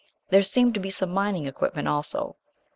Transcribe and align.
There 0.31 0.41
seemed 0.41 0.73
to 0.73 0.79
be 0.79 0.89
some 0.89 1.11
mining 1.11 1.45
equipment 1.45 1.87
also. 1.87 2.37